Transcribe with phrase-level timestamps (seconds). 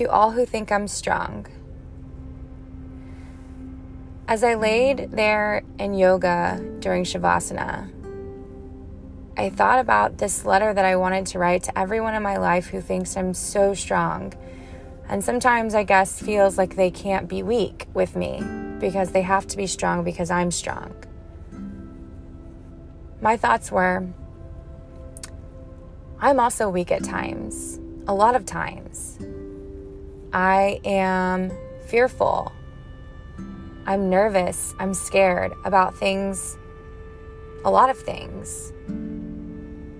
[0.00, 1.44] To all who think I'm strong.
[4.26, 7.92] As I laid there in yoga during Shavasana,
[9.36, 12.68] I thought about this letter that I wanted to write to everyone in my life
[12.68, 14.32] who thinks I'm so strong.
[15.06, 18.42] And sometimes I guess feels like they can't be weak with me
[18.78, 20.94] because they have to be strong because I'm strong.
[23.20, 24.08] My thoughts were
[26.20, 29.18] I'm also weak at times, a lot of times.
[30.32, 31.50] I am
[31.86, 32.52] fearful.
[33.86, 34.74] I'm nervous.
[34.78, 36.56] I'm scared about things,
[37.64, 38.72] a lot of things.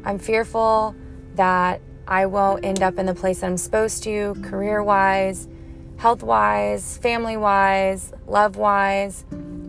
[0.05, 0.95] I'm fearful
[1.35, 5.49] that I won't end up in the place that I'm supposed to, career wise,
[5.97, 9.25] health wise, family wise, love wise,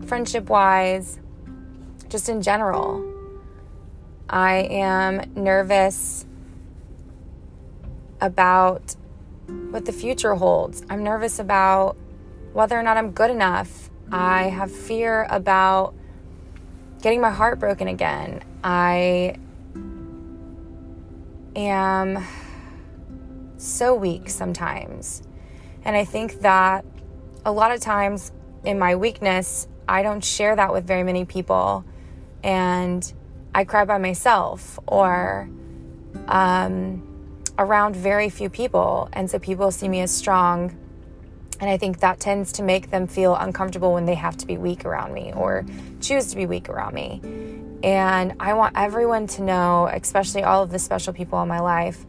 [0.06, 1.18] friendship wise,
[2.08, 3.04] just in general.
[4.28, 6.24] I am nervous
[8.20, 8.96] about
[9.46, 10.82] what the future holds.
[10.90, 11.96] I'm nervous about
[12.52, 13.90] whether or not I'm good enough.
[14.10, 15.94] I have fear about
[17.00, 18.42] getting my heart broken again.
[18.62, 19.36] I
[21.56, 22.24] am
[23.56, 25.22] so weak sometimes.
[25.84, 26.84] And I think that
[27.44, 28.32] a lot of times
[28.64, 31.84] in my weakness, I don't share that with very many people.
[32.42, 33.12] And
[33.54, 35.48] I cry by myself or
[36.28, 37.11] um,
[37.58, 39.08] around very few people.
[39.12, 40.76] And so people see me as strong.
[41.60, 44.56] And I think that tends to make them feel uncomfortable when they have to be
[44.56, 45.64] weak around me or
[46.00, 47.20] choose to be weak around me.
[47.84, 52.04] And I want everyone to know, especially all of the special people in my life,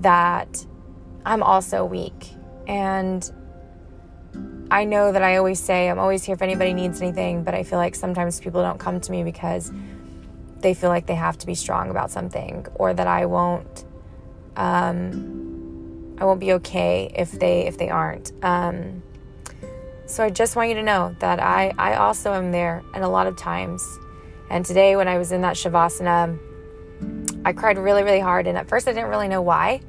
[0.00, 0.66] that
[1.24, 2.30] I'm also weak.
[2.66, 3.30] And
[4.70, 7.64] I know that I always say I'm always here if anybody needs anything, but I
[7.64, 9.72] feel like sometimes people don't come to me because
[10.60, 13.84] they feel like they have to be strong about something or that I won't
[14.60, 18.30] um, I won't be okay if they if they aren't.
[18.42, 19.02] Um,
[20.04, 23.08] so I just want you to know that I I also am there and a
[23.08, 23.82] lot of times.
[24.50, 26.38] And today when I was in that shavasana,
[27.44, 29.80] I cried really really hard and at first I didn't really know why.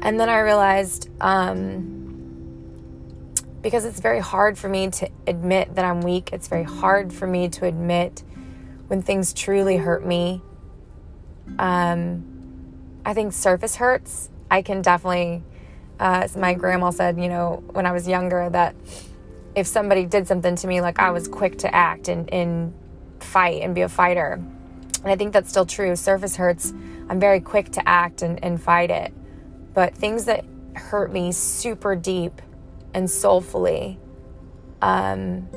[0.00, 1.98] And then I realized um,
[3.60, 6.30] because it's very hard for me to admit that I'm weak.
[6.32, 8.22] It's very hard for me to admit
[8.86, 10.40] when things truly hurt me.
[11.58, 12.37] Um,
[13.08, 14.28] I think surface hurts.
[14.50, 15.42] I can definitely,
[15.98, 18.76] uh, my grandma said, you know, when I was younger, that
[19.54, 22.74] if somebody did something to me, like I was quick to act and, and
[23.20, 24.32] fight and be a fighter.
[24.32, 25.96] And I think that's still true.
[25.96, 26.74] Surface hurts,
[27.08, 29.14] I'm very quick to act and, and fight it.
[29.72, 30.44] But things that
[30.74, 32.42] hurt me super deep
[32.92, 33.98] and soulfully,
[34.82, 35.48] um,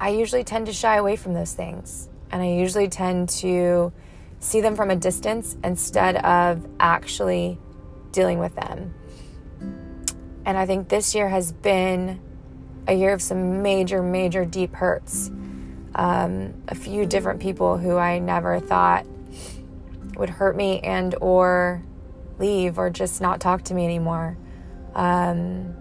[0.00, 2.08] I usually tend to shy away from those things.
[2.30, 3.92] And I usually tend to
[4.40, 7.58] see them from a distance instead of actually
[8.12, 8.94] dealing with them.
[10.44, 12.20] And I think this year has been
[12.86, 15.30] a year of some major, major deep hurts.
[15.94, 19.04] Um, a few different people who I never thought
[20.16, 21.82] would hurt me and or
[22.38, 24.36] leave or just not talk to me anymore.
[24.94, 25.74] Um,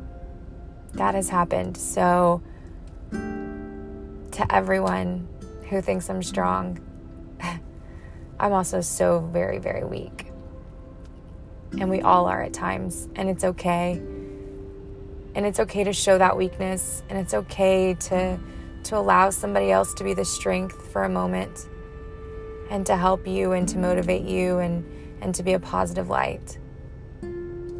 [0.94, 1.78] that has happened.
[1.78, 2.41] So,
[3.12, 5.28] to everyone
[5.69, 6.79] who thinks I'm strong,
[8.40, 10.31] I'm also so very, very weak.
[11.80, 13.94] And we all are at times, and it's okay.
[15.36, 18.40] And it's okay to show that weakness, and it's okay to,
[18.84, 21.68] to allow somebody else to be the strength for a moment
[22.70, 24.86] and to help you and to motivate you and,
[25.22, 26.58] and to be a positive light.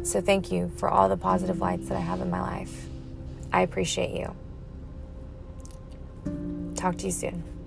[0.02, 2.86] So, thank you for all the positive lights that I have in my life.
[3.52, 4.34] I appreciate you.
[6.74, 7.57] Talk to you soon.